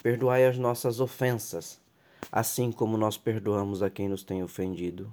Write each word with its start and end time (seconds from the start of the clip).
Perdoai 0.00 0.46
as 0.46 0.56
nossas 0.56 1.00
ofensas, 1.00 1.80
assim 2.30 2.72
como 2.72 2.96
nós 2.96 3.18
perdoamos 3.18 3.82
a 3.82 3.90
quem 3.90 4.08
nos 4.08 4.22
tem 4.22 4.42
ofendido. 4.42 5.12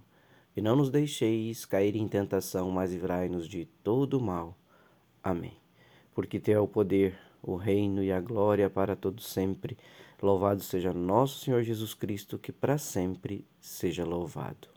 E 0.55 0.61
não 0.61 0.75
nos 0.75 0.89
deixeis 0.89 1.65
cair 1.65 1.95
em 1.95 2.07
tentação, 2.07 2.69
mas 2.71 2.91
livrai-nos 2.91 3.47
de 3.47 3.65
todo 3.83 4.19
mal. 4.19 4.57
Amém. 5.23 5.53
Porque 6.13 6.39
teu 6.39 6.57
é 6.57 6.59
o 6.61 6.67
poder, 6.67 7.17
o 7.41 7.55
reino 7.55 8.03
e 8.03 8.11
a 8.11 8.19
glória 8.19 8.69
para 8.69 8.95
todos 8.95 9.27
sempre. 9.27 9.77
Louvado 10.21 10.61
seja 10.61 10.91
nosso 10.91 11.39
Senhor 11.39 11.63
Jesus 11.63 11.93
Cristo, 11.93 12.37
que 12.37 12.51
para 12.51 12.77
sempre 12.77 13.45
seja 13.59 14.03
louvado. 14.03 14.67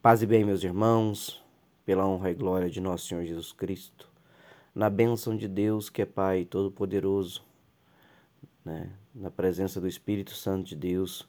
Paz 0.00 0.22
e 0.22 0.26
bem, 0.26 0.44
meus 0.44 0.62
irmãos, 0.62 1.42
pela 1.84 2.06
honra 2.06 2.30
e 2.30 2.34
glória 2.34 2.70
de 2.70 2.80
nosso 2.80 3.06
Senhor 3.06 3.24
Jesus 3.24 3.52
Cristo, 3.52 4.08
na 4.74 4.88
bênção 4.88 5.36
de 5.36 5.48
Deus, 5.48 5.90
que 5.90 6.02
é 6.02 6.06
Pai 6.06 6.44
Todo-Poderoso, 6.44 7.42
né? 8.64 8.90
Na 9.14 9.30
presença 9.30 9.80
do 9.80 9.88
Espírito 9.88 10.34
Santo 10.34 10.68
de 10.68 10.76
Deus. 10.76 11.28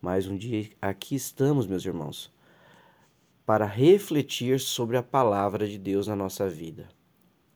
Mais 0.00 0.26
um 0.26 0.36
dia 0.36 0.70
aqui 0.80 1.14
estamos, 1.14 1.66
meus 1.66 1.84
irmãos, 1.84 2.32
para 3.46 3.66
refletir 3.66 4.58
sobre 4.58 4.96
a 4.96 5.02
palavra 5.02 5.66
de 5.66 5.78
Deus 5.78 6.06
na 6.06 6.16
nossa 6.16 6.48
vida. 6.48 6.88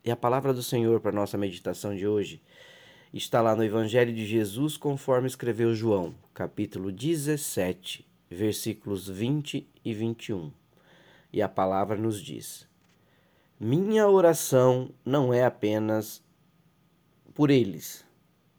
E 0.04 0.10
a 0.10 0.16
palavra 0.16 0.52
do 0.52 0.62
Senhor 0.62 1.00
para 1.00 1.12
nossa 1.12 1.38
meditação 1.38 1.94
de 1.94 2.06
hoje 2.06 2.42
está 3.12 3.40
lá 3.40 3.56
no 3.56 3.64
Evangelho 3.64 4.14
de 4.14 4.26
Jesus, 4.26 4.76
conforme 4.76 5.26
escreveu 5.26 5.74
João, 5.74 6.14
capítulo 6.32 6.92
17, 6.92 8.06
versículos 8.30 9.08
20 9.08 9.68
e 9.84 9.94
21. 9.94 10.52
E 11.32 11.40
a 11.40 11.48
palavra 11.48 11.96
nos 11.96 12.20
diz: 12.20 12.68
Minha 13.58 14.08
oração 14.08 14.90
não 15.04 15.32
é 15.32 15.44
apenas 15.44 16.22
por 17.32 17.50
eles, 17.50 18.04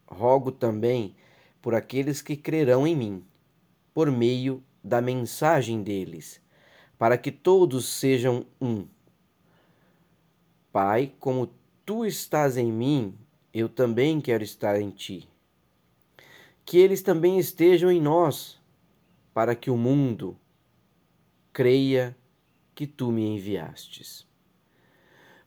rogo 0.06 0.52
também 0.52 1.14
por 1.60 1.74
aqueles 1.74 2.22
que 2.22 2.36
crerão 2.36 2.86
em 2.86 2.94
mim, 2.94 3.24
por 3.92 4.10
meio 4.10 4.62
da 4.82 5.00
mensagem 5.00 5.82
deles, 5.82 6.40
para 6.98 7.18
que 7.18 7.32
todos 7.32 7.86
sejam 7.86 8.46
um. 8.60 8.86
Pai, 10.72 11.12
como 11.18 11.50
tu 11.84 12.04
estás 12.04 12.56
em 12.56 12.70
mim, 12.70 13.16
eu 13.52 13.68
também 13.68 14.20
quero 14.20 14.44
estar 14.44 14.80
em 14.80 14.90
ti. 14.90 15.28
Que 16.64 16.78
eles 16.78 17.02
também 17.02 17.38
estejam 17.38 17.90
em 17.90 18.00
nós, 18.00 18.60
para 19.32 19.54
que 19.54 19.70
o 19.70 19.76
mundo 19.76 20.38
creia 21.52 22.16
que 22.74 22.86
tu 22.86 23.10
me 23.10 23.26
enviastes. 23.26 24.26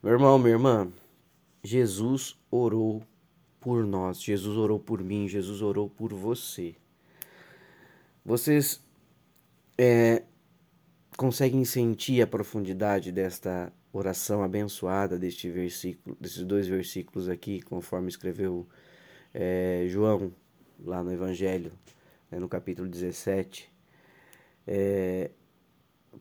Meu 0.01 0.13
irmão, 0.13 0.39
minha 0.39 0.53
irmã, 0.53 0.91
Jesus 1.63 2.39
orou 2.49 3.03
por 3.59 3.85
nós. 3.85 4.21
Jesus 4.21 4.57
orou 4.57 4.79
por 4.79 5.03
mim, 5.03 5.27
Jesus 5.27 5.61
orou 5.61 5.89
por 5.89 6.13
você. 6.13 6.75
Vocês 8.25 8.81
é, 9.77 10.23
conseguem 11.17 11.65
sentir 11.65 12.21
a 12.21 12.27
profundidade 12.27 13.11
desta 13.11 13.71
oração 13.91 14.43
abençoada 14.43 15.17
deste 15.17 15.49
versículo, 15.49 16.15
desses 16.19 16.43
dois 16.43 16.67
versículos 16.67 17.27
aqui, 17.27 17.61
conforme 17.61 18.09
escreveu 18.09 18.67
é, 19.33 19.85
João 19.87 20.31
lá 20.83 21.03
no 21.03 21.11
Evangelho, 21.11 21.71
né, 22.29 22.39
no 22.39 22.47
capítulo 22.47 22.87
17. 22.87 23.71
É, 24.67 25.31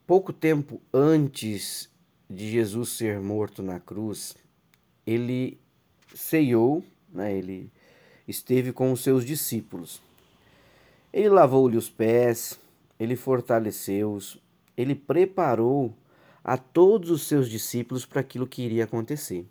pouco 0.07 0.33
tempo 0.33 0.81
antes 0.93 1.91
de 2.29 2.51
Jesus 2.51 2.91
ser 2.91 3.21
morto 3.21 3.63
na 3.63 3.79
cruz, 3.81 4.37
ele 5.07 5.59
ceiou 6.15 6.85
né? 7.13 7.37
ele 7.37 7.71
esteve 8.27 8.73
com 8.73 8.93
os 8.93 9.03
seus 9.03 9.25
discípulos. 9.25 10.01
Ele 11.13 11.29
lavou-lhe 11.29 11.77
os 11.77 11.89
pés, 11.89 12.59
ele 12.99 13.17
fortaleceu-os, 13.17 14.39
ele 14.77 14.95
preparou 14.95 15.95
a 16.45 16.57
todos 16.57 17.11
os 17.11 17.27
seus 17.27 17.49
discípulos 17.49 18.07
para 18.07 18.21
aquilo 18.21 18.47
que 18.47 18.63
iria 18.63 18.85
acontecer. 18.85 19.47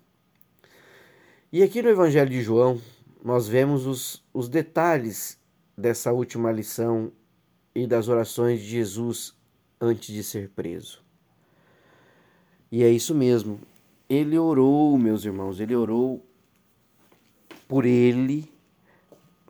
E 1.52 1.64
aqui 1.64 1.82
no 1.82 1.90
Evangelho 1.90 2.30
de 2.30 2.42
João, 2.42 2.82
nós 3.24 3.48
vemos 3.48 3.86
os, 3.86 4.24
os 4.34 4.50
detalhes 4.50 5.38
dessa 5.78 6.12
última 6.12 6.52
lição 6.52 7.12
e 7.74 7.86
das 7.88 8.08
orações 8.08 8.60
de 8.60 8.68
Jesus 8.68 9.36
antes 9.80 10.14
de 10.14 10.24
ser 10.24 10.50
preso. 10.50 11.02
E 12.72 12.84
é 12.84 12.90
isso 12.90 13.14
mesmo. 13.16 13.60
Ele 14.10 14.38
orou, 14.38 14.98
meus 14.98 15.24
irmãos, 15.24 15.60
ele 15.60 15.76
orou 15.76 16.26
por 17.68 17.86
ele, 17.86 18.52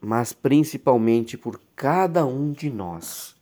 mas 0.02 0.34
principalmente 0.34 1.38
por 1.38 1.62
cada 1.76 2.26
um 2.26 2.52
de 2.52 2.70
nós. 2.70 3.36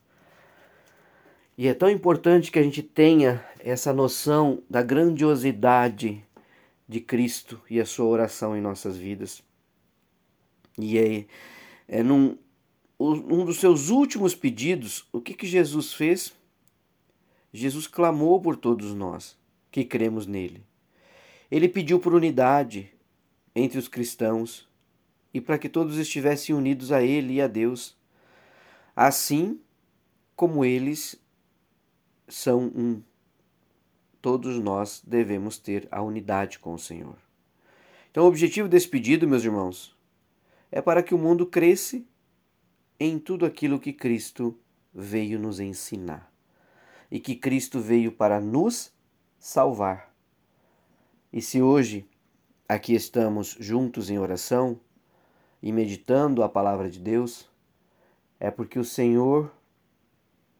E 1.57 1.67
é 1.67 1.73
tão 1.73 1.89
importante 1.89 2.51
que 2.51 2.59
a 2.59 2.63
gente 2.63 2.83
tenha 2.83 3.45
essa 3.59 3.93
noção 3.93 4.61
da 4.69 4.81
grandiosidade 4.81 6.23
de 6.87 6.99
Cristo 6.99 7.61
e 7.69 7.79
a 7.79 7.85
sua 7.85 8.05
oração 8.05 8.55
em 8.55 8.61
nossas 8.61 8.97
vidas. 8.97 9.41
E 10.77 10.97
é, 10.97 11.25
é 11.87 12.03
num 12.03 12.37
um 12.97 13.43
dos 13.43 13.57
seus 13.57 13.89
últimos 13.89 14.33
pedidos, 14.33 15.05
o 15.11 15.19
que, 15.19 15.33
que 15.33 15.45
Jesus 15.45 15.93
fez? 15.93 16.33
Jesus 17.51 17.87
clamou 17.87 18.41
por 18.41 18.55
todos 18.55 18.93
nós 18.93 19.37
que 19.71 19.83
cremos 19.83 20.25
nele. 20.25 20.63
Ele 21.51 21.67
pediu 21.67 21.99
por 21.99 22.13
unidade, 22.13 22.91
entre 23.55 23.79
os 23.79 23.87
cristãos 23.87 24.67
e 25.33 25.39
para 25.39 25.57
que 25.57 25.69
todos 25.69 25.97
estivessem 25.97 26.53
unidos 26.53 26.91
a 26.91 27.01
Ele 27.01 27.35
e 27.35 27.41
a 27.41 27.47
Deus, 27.47 27.95
assim 28.95 29.59
como 30.35 30.65
eles 30.65 31.15
são 32.27 32.65
um. 32.75 33.01
Todos 34.21 34.59
nós 34.59 35.01
devemos 35.05 35.57
ter 35.57 35.87
a 35.91 36.01
unidade 36.01 36.59
com 36.59 36.73
o 36.73 36.79
Senhor. 36.79 37.15
Então, 38.09 38.23
o 38.23 38.27
objetivo 38.27 38.67
desse 38.67 38.87
pedido, 38.87 39.27
meus 39.27 39.43
irmãos, 39.43 39.95
é 40.71 40.81
para 40.81 41.03
que 41.03 41.13
o 41.13 41.17
mundo 41.17 41.45
cresça 41.45 42.01
em 42.99 43.19
tudo 43.19 43.45
aquilo 43.45 43.79
que 43.79 43.93
Cristo 43.93 44.57
veio 44.93 45.37
nos 45.37 45.59
ensinar 45.59 46.31
e 47.11 47.19
que 47.19 47.35
Cristo 47.35 47.79
veio 47.79 48.11
para 48.11 48.39
nos 48.39 48.91
salvar. 49.37 50.13
E 51.31 51.41
se 51.41 51.61
hoje 51.61 52.07
aqui 52.67 52.93
estamos 52.93 53.55
juntos 53.59 54.09
em 54.09 54.17
oração 54.17 54.79
e 55.61 55.71
meditando 55.71 56.43
a 56.43 56.49
palavra 56.49 56.89
de 56.89 56.99
Deus, 56.99 57.49
é 58.39 58.49
porque 58.51 58.79
o 58.79 58.83
Senhor 58.83 59.51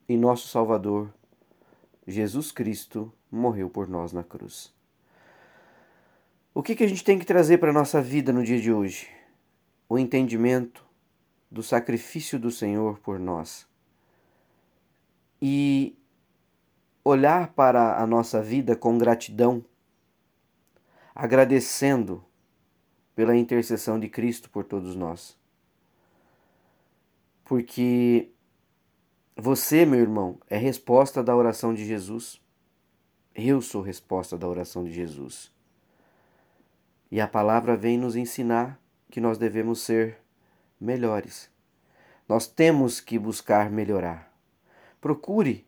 e 0.08 0.16
nosso 0.16 0.48
Salvador, 0.48 1.14
Jesus 2.08 2.52
Cristo, 2.52 3.12
morreu 3.32 3.70
por 3.70 3.88
nós 3.88 4.14
na 4.14 4.24
cruz. 4.24 4.74
O 6.54 6.64
que, 6.64 6.76
que 6.76 6.84
a 6.84 6.88
gente 6.88 7.04
tem 7.04 7.20
que 7.20 7.26
trazer 7.26 7.58
para 7.58 7.72
a 7.72 7.74
nossa 7.74 8.02
vida 8.02 8.32
no 8.32 8.44
dia 8.44 8.62
de 8.62 8.72
hoje? 8.72 9.10
O 9.90 10.00
entendimento 10.00 10.86
do 11.52 11.62
sacrifício 11.62 12.40
do 12.40 12.50
Senhor 12.50 13.00
por 13.00 13.20
nós. 13.20 13.68
E 15.42 15.98
olhar 17.04 17.50
para 17.54 18.02
a 18.02 18.08
nossa 18.08 18.42
vida 18.42 18.76
com 18.76 18.98
gratidão 18.98 19.64
agradecendo 21.16 22.22
pela 23.16 23.36
intercessão 23.36 23.98
de 23.98 24.10
Cristo 24.10 24.50
por 24.50 24.66
todos 24.66 24.96
nós. 24.96 25.38
Porque 27.46 28.30
você, 29.38 29.86
meu 29.86 30.02
irmão, 30.02 30.38
é 30.50 30.58
resposta 30.58 31.24
da 31.24 31.34
oração 31.34 31.74
de 31.74 31.86
Jesus. 31.86 32.42
Eu 33.34 33.62
sou 33.62 33.82
resposta 33.82 34.38
da 34.38 34.48
oração 34.48 34.84
de 34.84 34.92
Jesus. 34.92 35.52
E 37.10 37.22
a 37.22 37.28
palavra 37.28 37.78
vem 37.78 37.98
nos 37.98 38.18
ensinar 38.18 38.80
que 39.10 39.22
nós 39.22 39.38
devemos 39.38 39.80
ser 39.82 40.18
melhores. 40.80 41.50
Nós 42.28 42.48
temos 42.48 43.00
que 43.00 43.18
buscar 43.18 43.70
melhorar. 43.70 44.34
Procure 45.00 45.66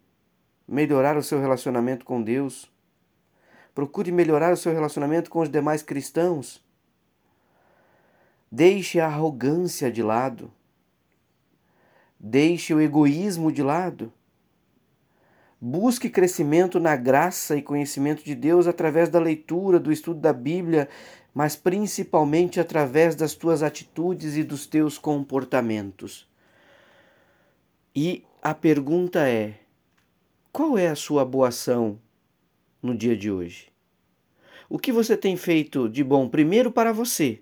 melhorar 0.67 1.15
o 1.15 1.23
seu 1.23 1.39
relacionamento 1.39 2.03
com 2.03 2.21
Deus 2.21 2.69
Procure 3.77 4.11
melhorar 4.11 4.51
o 4.51 4.57
seu 4.57 4.73
relacionamento 4.73 5.29
com 5.29 5.39
os 5.39 5.49
demais 5.49 5.83
cristãos. 5.83 6.65
Deixe 8.51 8.99
a 8.99 9.05
arrogância 9.05 9.91
de 9.91 10.01
lado. 10.01 10.51
Deixe 12.19 12.73
o 12.73 12.81
egoísmo 12.81 13.51
de 13.51 13.61
lado. 13.61 14.11
Busque 15.61 16.09
crescimento 16.09 16.79
na 16.79 16.95
graça 16.95 17.55
e 17.55 17.61
conhecimento 17.61 18.23
de 18.23 18.33
Deus 18.33 18.65
através 18.65 19.09
da 19.09 19.19
leitura, 19.19 19.79
do 19.79 19.91
estudo 19.91 20.19
da 20.19 20.33
Bíblia, 20.33 20.89
mas 21.31 21.55
principalmente 21.55 22.59
através 22.59 23.13
das 23.13 23.35
tuas 23.35 23.61
atitudes 23.61 24.37
e 24.37 24.43
dos 24.43 24.65
teus 24.65 24.97
comportamentos. 24.97 26.27
E 27.95 28.25
a 28.41 28.55
pergunta 28.55 29.29
é: 29.29 29.59
qual 30.51 30.79
é 30.79 30.87
a 30.87 30.95
sua 30.95 31.23
boa 31.23 31.49
ação 31.49 31.99
no 32.81 32.95
dia 32.95 33.15
de 33.15 33.31
hoje? 33.31 33.71
O 34.69 34.77
que 34.77 34.91
você 34.91 35.15
tem 35.15 35.37
feito 35.37 35.87
de 35.87 36.03
bom 36.03 36.27
primeiro 36.27 36.71
para 36.71 36.91
você, 36.91 37.41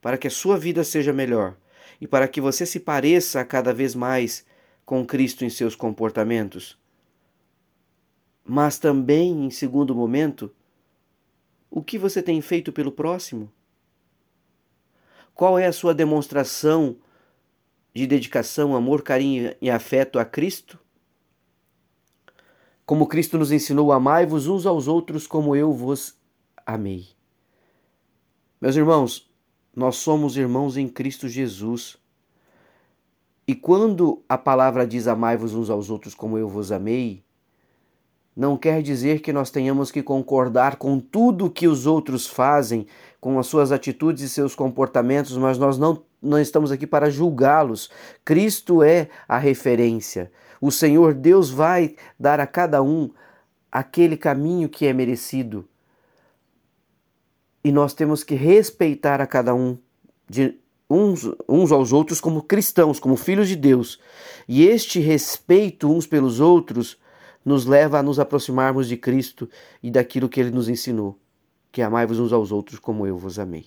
para 0.00 0.16
que 0.16 0.26
a 0.26 0.30
sua 0.30 0.58
vida 0.58 0.84
seja 0.84 1.12
melhor 1.12 1.56
e 2.00 2.06
para 2.06 2.28
que 2.28 2.40
você 2.40 2.64
se 2.64 2.80
pareça 2.80 3.44
cada 3.44 3.72
vez 3.72 3.94
mais 3.94 4.46
com 4.84 5.04
Cristo 5.04 5.44
em 5.44 5.50
seus 5.50 5.74
comportamentos? 5.74 6.78
Mas 8.44 8.78
também, 8.78 9.44
em 9.46 9.50
segundo 9.50 9.94
momento, 9.94 10.52
o 11.70 11.82
que 11.82 11.96
você 11.96 12.22
tem 12.22 12.40
feito 12.40 12.72
pelo 12.72 12.92
próximo? 12.92 13.50
Qual 15.34 15.58
é 15.58 15.66
a 15.66 15.72
sua 15.72 15.94
demonstração 15.94 16.96
de 17.94 18.06
dedicação, 18.06 18.74
amor, 18.76 19.02
carinho 19.02 19.54
e 19.60 19.70
afeto 19.70 20.18
a 20.18 20.24
Cristo? 20.24 20.78
Como 22.92 23.06
Cristo 23.06 23.38
nos 23.38 23.50
ensinou, 23.50 23.90
amai-vos 23.90 24.46
uns 24.46 24.66
aos 24.66 24.86
outros 24.86 25.26
como 25.26 25.56
eu 25.56 25.72
vos 25.72 26.14
amei. 26.66 27.06
Meus 28.60 28.76
irmãos, 28.76 29.32
nós 29.74 29.96
somos 29.96 30.36
irmãos 30.36 30.76
em 30.76 30.86
Cristo 30.86 31.26
Jesus. 31.26 31.96
E 33.48 33.54
quando 33.54 34.22
a 34.28 34.36
palavra 34.36 34.86
diz 34.86 35.08
amai-vos 35.08 35.54
uns 35.54 35.70
aos 35.70 35.88
outros 35.88 36.14
como 36.14 36.36
eu 36.36 36.50
vos 36.50 36.70
amei, 36.70 37.24
não 38.36 38.58
quer 38.58 38.82
dizer 38.82 39.22
que 39.22 39.32
nós 39.32 39.50
tenhamos 39.50 39.90
que 39.90 40.02
concordar 40.02 40.76
com 40.76 41.00
tudo 41.00 41.48
que 41.48 41.66
os 41.66 41.86
outros 41.86 42.26
fazem, 42.26 42.86
com 43.18 43.38
as 43.38 43.46
suas 43.46 43.72
atitudes 43.72 44.22
e 44.22 44.28
seus 44.28 44.54
comportamentos, 44.54 45.34
mas 45.38 45.56
nós 45.56 45.78
não, 45.78 46.02
não 46.20 46.38
estamos 46.38 46.70
aqui 46.70 46.86
para 46.86 47.08
julgá-los. 47.08 47.88
Cristo 48.22 48.82
é 48.82 49.08
a 49.26 49.38
referência. 49.38 50.30
O 50.62 50.70
Senhor 50.70 51.12
Deus 51.12 51.50
vai 51.50 51.96
dar 52.16 52.38
a 52.38 52.46
cada 52.46 52.80
um 52.80 53.10
aquele 53.70 54.16
caminho 54.16 54.68
que 54.68 54.86
é 54.86 54.92
merecido. 54.92 55.68
E 57.64 57.72
nós 57.72 57.92
temos 57.92 58.22
que 58.22 58.36
respeitar 58.36 59.20
a 59.20 59.26
cada 59.26 59.56
um 59.56 59.76
de 60.30 60.56
uns, 60.88 61.28
uns 61.48 61.72
aos 61.72 61.92
outros 61.92 62.20
como 62.20 62.44
cristãos, 62.44 63.00
como 63.00 63.16
filhos 63.16 63.48
de 63.48 63.56
Deus. 63.56 63.98
E 64.46 64.64
este 64.64 65.00
respeito 65.00 65.90
uns 65.90 66.06
pelos 66.06 66.38
outros 66.38 66.96
nos 67.44 67.66
leva 67.66 67.98
a 67.98 68.02
nos 68.02 68.20
aproximarmos 68.20 68.86
de 68.86 68.96
Cristo 68.96 69.50
e 69.82 69.90
daquilo 69.90 70.28
que 70.28 70.38
ele 70.38 70.52
nos 70.52 70.68
ensinou, 70.68 71.18
que 71.72 71.82
amai-vos 71.82 72.20
uns 72.20 72.32
aos 72.32 72.52
outros 72.52 72.78
como 72.78 73.04
eu 73.04 73.18
vos 73.18 73.36
amei. 73.36 73.66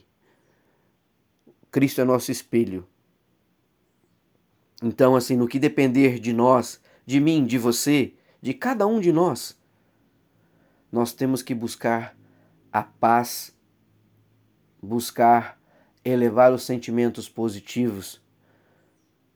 Cristo 1.70 2.00
é 2.00 2.06
nosso 2.06 2.32
espelho. 2.32 2.88
Então, 4.84 5.16
assim, 5.16 5.36
no 5.36 5.48
que 5.48 5.60
depender 5.60 6.20
de 6.20 6.34
nós, 6.34 6.82
de 7.06 7.20
mim, 7.20 7.46
de 7.46 7.58
você, 7.58 8.14
de 8.42 8.54
cada 8.54 8.86
um 8.86 9.00
de 9.00 9.12
nós, 9.12 9.58
nós 10.92 11.14
temos 11.14 11.42
que 11.42 11.54
buscar 11.54 12.16
a 12.72 12.84
paz, 12.84 13.56
buscar 14.82 15.60
elevar 16.04 16.54
os 16.54 16.64
sentimentos 16.64 17.28
positivos, 17.28 18.22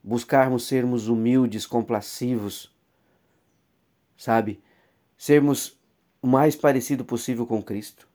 buscarmos 0.04 0.68
sermos 0.68 1.08
humildes, 1.08 1.66
complacivos, 1.66 2.72
sabe? 4.18 4.62
Sermos 5.18 5.78
o 6.22 6.28
mais 6.28 6.56
parecido 6.56 7.04
possível 7.04 7.46
com 7.48 7.64
Cristo. 7.64 8.08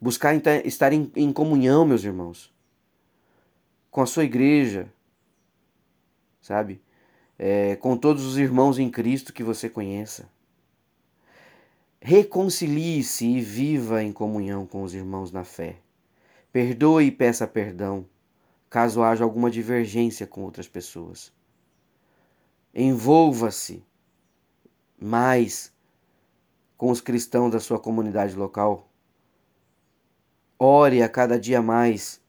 Buscar 0.00 0.34
estar 0.64 0.92
em, 0.92 1.10
em 1.14 1.32
comunhão, 1.32 1.84
meus 1.84 2.04
irmãos, 2.04 2.52
com 3.90 4.00
a 4.00 4.06
sua 4.06 4.24
igreja, 4.24 4.92
sabe? 6.44 6.82
É, 7.38 7.74
com 7.76 7.96
todos 7.96 8.22
os 8.26 8.36
irmãos 8.36 8.78
em 8.78 8.90
Cristo 8.90 9.32
que 9.32 9.42
você 9.42 9.66
conheça. 9.66 10.28
Reconcilie-se 12.00 13.26
e 13.26 13.40
viva 13.40 14.02
em 14.02 14.12
comunhão 14.12 14.66
com 14.66 14.82
os 14.82 14.92
irmãos 14.92 15.32
na 15.32 15.42
fé. 15.42 15.78
Perdoe 16.52 17.06
e 17.06 17.10
peça 17.10 17.46
perdão, 17.46 18.06
caso 18.68 19.02
haja 19.02 19.24
alguma 19.24 19.50
divergência 19.50 20.26
com 20.26 20.42
outras 20.42 20.68
pessoas. 20.68 21.32
Envolva-se 22.74 23.82
mais 25.00 25.72
com 26.76 26.90
os 26.90 27.00
cristãos 27.00 27.50
da 27.50 27.58
sua 27.58 27.78
comunidade 27.78 28.36
local. 28.36 28.86
Ore 30.58 31.02
a 31.02 31.08
cada 31.08 31.40
dia 31.40 31.62
mais, 31.62 32.20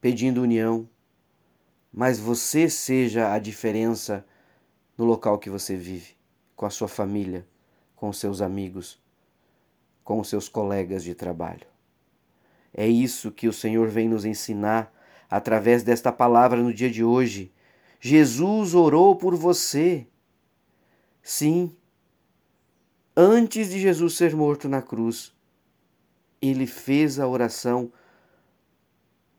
pedindo 0.00 0.42
união, 0.42 0.88
mas 1.98 2.20
você 2.20 2.70
seja 2.70 3.32
a 3.32 3.40
diferença 3.40 4.24
no 4.96 5.04
local 5.04 5.36
que 5.36 5.50
você 5.50 5.74
vive, 5.74 6.16
com 6.54 6.64
a 6.64 6.70
sua 6.70 6.86
família, 6.86 7.44
com 7.96 8.08
os 8.08 8.18
seus 8.18 8.40
amigos, 8.40 9.02
com 10.04 10.20
os 10.20 10.28
seus 10.28 10.48
colegas 10.48 11.02
de 11.02 11.12
trabalho. 11.12 11.66
É 12.72 12.86
isso 12.86 13.32
que 13.32 13.48
o 13.48 13.52
Senhor 13.52 13.88
vem 13.88 14.08
nos 14.08 14.24
ensinar 14.24 14.94
através 15.28 15.82
desta 15.82 16.12
palavra 16.12 16.62
no 16.62 16.72
dia 16.72 16.88
de 16.88 17.02
hoje. 17.02 17.52
Jesus 17.98 18.76
orou 18.76 19.16
por 19.16 19.34
você. 19.34 20.06
Sim, 21.20 21.76
antes 23.16 23.70
de 23.70 23.80
Jesus 23.80 24.16
ser 24.16 24.36
morto 24.36 24.68
na 24.68 24.80
cruz, 24.80 25.34
ele 26.40 26.64
fez 26.64 27.18
a 27.18 27.26
oração 27.26 27.92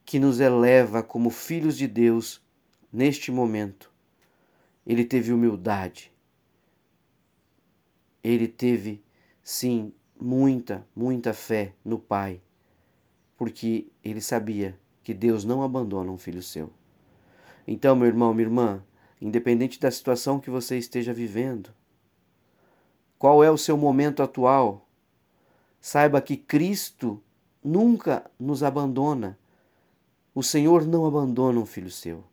que 0.04 0.20
nos 0.20 0.42
eleva 0.42 1.02
como 1.02 1.30
filhos 1.30 1.78
de 1.78 1.88
Deus 1.88 2.49
neste 2.92 3.32
momento. 3.32 3.92
Ele 4.86 5.06
teve 5.06 5.32
humildade. 5.32 6.12
Ele 8.24 8.48
teve, 8.48 9.04
sim, 9.42 9.94
muita, 10.20 10.86
muita 10.96 11.34
fé 11.34 11.74
no 11.84 11.98
Pai, 11.98 12.42
porque 13.38 13.88
ele 14.04 14.22
sabia 14.22 14.78
que 15.04 15.14
Deus 15.14 15.46
não 15.46 15.64
abandona 15.64 16.12
um 16.12 16.18
filho 16.18 16.44
seu. 16.44 16.72
Então, 17.68 17.96
meu 17.96 18.08
irmão, 18.08 18.34
minha 18.34 18.48
irmã, 18.48 18.84
independente 19.22 19.80
da 19.80 19.92
situação 19.92 20.40
que 20.40 20.50
você 20.50 20.78
esteja 20.78 21.14
vivendo, 21.14 21.70
qual 23.18 23.44
é 23.44 23.52
o 23.52 23.58
seu 23.58 23.78
momento 23.78 24.24
atual. 24.24 24.88
Saiba 25.82 26.22
que 26.22 26.38
Cristo 26.38 27.22
nunca 27.64 28.30
nos 28.40 28.64
abandona. 28.64 29.38
O 30.34 30.42
Senhor 30.42 30.86
não 30.88 31.06
abandona 31.06 31.60
um 31.60 31.66
filho 31.66 31.92
seu, 31.92 32.24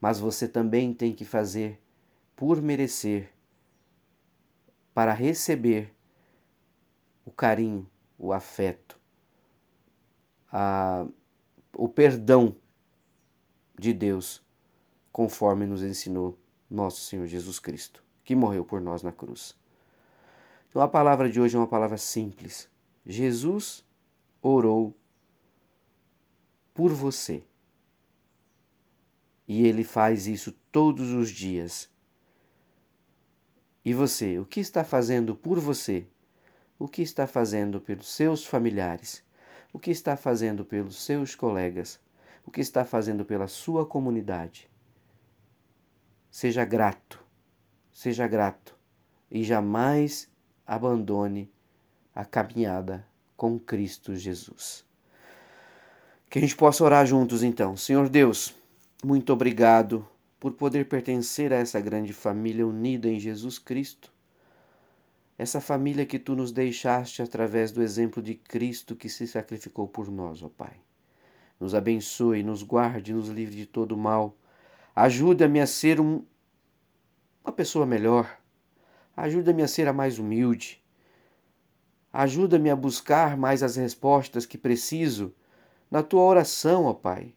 mas 0.00 0.18
você 0.18 0.46
também 0.48 0.92
tem 0.92 1.12
que 1.12 1.24
fazer 1.24 1.80
por 2.36 2.60
merecer, 2.60 3.32
para 4.92 5.12
receber 5.12 5.94
o 7.24 7.30
carinho, 7.30 7.88
o 8.18 8.32
afeto, 8.32 8.98
a, 10.50 11.06
o 11.76 11.88
perdão 11.88 12.56
de 13.78 13.92
Deus, 13.92 14.42
conforme 15.10 15.66
nos 15.66 15.82
ensinou 15.82 16.38
nosso 16.70 17.00
Senhor 17.02 17.26
Jesus 17.26 17.58
Cristo, 17.58 18.04
que 18.24 18.34
morreu 18.34 18.64
por 18.64 18.80
nós 18.80 19.02
na 19.02 19.12
cruz. 19.12 19.56
Então 20.68 20.82
a 20.82 20.88
palavra 20.88 21.30
de 21.30 21.40
hoje 21.40 21.56
é 21.56 21.58
uma 21.58 21.66
palavra 21.66 21.96
simples. 21.96 22.68
Jesus 23.06 23.84
orou 24.42 24.96
por 26.72 26.92
você. 26.92 27.44
E 29.46 29.66
ele 29.66 29.84
faz 29.84 30.26
isso 30.26 30.52
todos 30.72 31.10
os 31.10 31.30
dias. 31.30 31.88
E 33.84 33.92
você, 33.92 34.38
o 34.38 34.46
que 34.46 34.60
está 34.60 34.82
fazendo 34.82 35.34
por 35.34 35.60
você? 35.60 36.06
O 36.78 36.88
que 36.88 37.02
está 37.02 37.26
fazendo 37.26 37.80
pelos 37.80 38.08
seus 38.08 38.46
familiares? 38.46 39.22
O 39.72 39.78
que 39.78 39.90
está 39.90 40.16
fazendo 40.16 40.64
pelos 40.64 41.02
seus 41.02 41.34
colegas? 41.34 42.00
O 42.46 42.50
que 42.50 42.60
está 42.60 42.84
fazendo 42.84 43.24
pela 43.24 43.46
sua 43.46 43.84
comunidade? 43.84 44.70
Seja 46.30 46.64
grato, 46.64 47.22
seja 47.92 48.26
grato 48.26 48.76
e 49.30 49.44
jamais 49.44 50.28
abandone 50.66 51.52
a 52.14 52.24
caminhada 52.24 53.06
com 53.36 53.58
Cristo 53.58 54.14
Jesus. 54.14 54.84
Que 56.30 56.38
a 56.38 56.40
gente 56.40 56.56
possa 56.56 56.82
orar 56.84 57.06
juntos 57.06 57.42
então. 57.42 57.76
Senhor 57.76 58.08
Deus, 58.08 58.54
muito 59.04 59.32
obrigado 59.32 60.06
por 60.40 60.52
poder 60.52 60.88
pertencer 60.88 61.52
a 61.52 61.56
essa 61.56 61.80
grande 61.80 62.12
família 62.12 62.66
unida 62.66 63.08
em 63.08 63.20
Jesus 63.20 63.58
Cristo. 63.58 64.12
Essa 65.36 65.60
família 65.60 66.06
que 66.06 66.18
tu 66.18 66.34
nos 66.34 66.52
deixaste 66.52 67.20
através 67.20 67.70
do 67.70 67.82
exemplo 67.82 68.22
de 68.22 68.34
Cristo 68.34 68.96
que 68.96 69.08
se 69.08 69.26
sacrificou 69.26 69.86
por 69.86 70.10
nós, 70.10 70.42
ó 70.42 70.48
Pai. 70.48 70.76
Nos 71.60 71.74
abençoe, 71.74 72.42
nos 72.42 72.62
guarde, 72.62 73.12
nos 73.12 73.28
livre 73.28 73.56
de 73.56 73.66
todo 73.66 73.96
mal. 73.96 74.36
Ajuda-me 74.94 75.60
a 75.60 75.66
ser 75.66 76.00
um, 76.00 76.24
uma 77.44 77.52
pessoa 77.52 77.84
melhor. 77.84 78.38
Ajuda-me 79.16 79.62
a 79.62 79.68
ser 79.68 79.86
a 79.86 79.92
mais 79.92 80.18
humilde. 80.18 80.82
Ajuda-me 82.12 82.70
a 82.70 82.76
buscar 82.76 83.36
mais 83.36 83.62
as 83.62 83.76
respostas 83.76 84.46
que 84.46 84.56
preciso 84.56 85.34
na 85.90 86.02
tua 86.02 86.22
oração, 86.22 86.84
ó 86.84 86.94
Pai, 86.94 87.34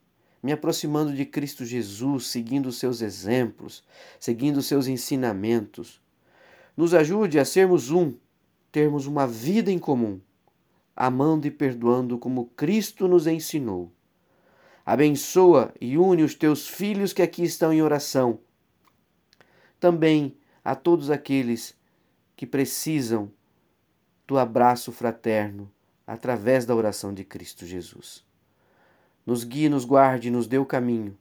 me 0.48 0.54
aproximando 0.54 1.14
de 1.14 1.26
Cristo 1.26 1.66
Jesus, 1.66 2.28
seguindo 2.28 2.68
os 2.68 2.80
seus 2.80 3.02
exemplos, 3.02 3.84
seguindo 4.18 4.56
os 4.56 4.66
seus 4.66 4.88
ensinamentos. 4.88 6.00
Nos 6.78 6.94
ajude 6.94 7.38
a 7.38 7.44
sermos 7.44 7.92
um, 7.92 8.14
termos 8.72 9.08
uma 9.08 9.28
vida 9.28 9.70
em 9.70 9.78
comum, 9.78 10.22
amando 10.96 11.48
e 11.48 11.52
perdoando 11.52 12.18
como 12.18 12.46
Cristo 12.56 13.10
nos 13.10 13.28
ensinou. 13.28 13.92
Abençoa 14.86 15.74
e 15.82 15.98
une 15.98 16.24
os 16.24 16.34
teus 16.34 16.66
filhos 16.66 17.12
que 17.12 17.22
aqui 17.22 17.44
estão 17.44 17.74
em 17.74 17.82
oração. 17.82 18.40
Também 19.82 20.34
a 20.64 20.76
todos 20.76 21.10
aqueles 21.10 21.76
que 22.38 22.48
precisam 22.48 23.30
do 24.26 24.38
abraço 24.38 24.94
fraterno 24.94 25.70
através 26.08 26.66
da 26.66 26.74
oração 26.74 27.14
de 27.14 27.26
Cristo 27.26 27.66
Jesus. 27.66 28.26
Nos 29.28 29.44
guie, 29.44 29.68
nos 29.68 29.84
guarde, 29.84 30.32
nos 30.32 30.48
dê 30.48 30.58
o 30.58 30.66
caminho. 30.66 31.18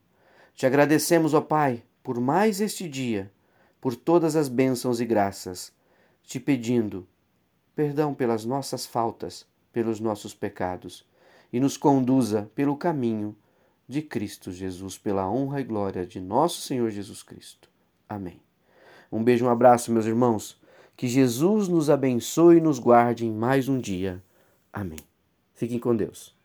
Te 0.55 0.65
agradecemos, 0.65 1.35
ó 1.35 1.41
Pai, 1.41 1.83
por 2.05 2.21
mais 2.21 2.61
este 2.61 2.89
dia, 2.89 3.33
por 3.81 3.97
todas 3.97 4.37
as 4.37 4.49
bênçãos 4.49 5.01
e 5.01 5.05
graças, 5.05 5.73
te 6.23 6.39
pedindo 6.39 7.05
perdão 7.75 8.15
pelas 8.15 8.45
nossas 8.45 8.87
faltas, 8.87 9.45
pelos 9.73 9.99
nossos 9.99 10.33
pecados, 10.33 11.05
e 11.53 11.59
nos 11.59 11.77
conduza 11.77 12.49
pelo 12.55 12.77
caminho 12.77 13.37
de 13.89 14.01
Cristo 14.03 14.53
Jesus, 14.53 14.97
pela 14.97 15.29
honra 15.29 15.61
e 15.61 15.65
glória 15.65 16.07
de 16.07 16.21
nosso 16.21 16.61
Senhor 16.61 16.91
Jesus 16.91 17.25
Cristo. 17.25 17.69
Amém. 18.09 18.41
Um 19.11 19.23
beijo, 19.23 19.45
um 19.45 19.51
abraço, 19.51 19.91
meus 19.91 20.07
irmãos. 20.07 20.61
Que 20.97 21.09
Jesus 21.09 21.67
nos 21.67 21.91
abençoe 21.91 22.59
e 22.59 22.61
nos 22.61 22.79
guarde 22.79 23.27
em 23.27 23.33
mais 23.33 23.69
um 23.69 23.81
dia. 23.81 24.23
Amém. 24.73 25.01
Fiquem 25.55 25.81
com 25.81 25.95
Deus. 25.95 26.36